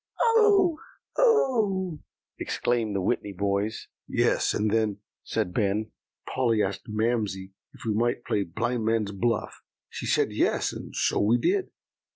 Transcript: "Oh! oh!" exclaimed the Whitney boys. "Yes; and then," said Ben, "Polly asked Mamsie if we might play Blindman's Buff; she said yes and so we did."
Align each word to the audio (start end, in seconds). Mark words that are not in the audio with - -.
"Oh! 0.19 0.79
oh!" 1.19 1.99
exclaimed 2.39 2.95
the 2.95 3.01
Whitney 3.01 3.33
boys. 3.33 3.87
"Yes; 4.07 4.51
and 4.51 4.71
then," 4.71 4.97
said 5.23 5.53
Ben, 5.53 5.91
"Polly 6.25 6.63
asked 6.63 6.87
Mamsie 6.89 7.51
if 7.75 7.81
we 7.85 7.93
might 7.93 8.25
play 8.25 8.41
Blindman's 8.43 9.11
Buff; 9.11 9.61
she 9.89 10.07
said 10.07 10.31
yes 10.31 10.73
and 10.73 10.95
so 10.95 11.19
we 11.19 11.37
did." 11.37 11.69